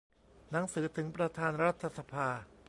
[0.49, 2.27] หนังสือถึงประธานรัฐสภา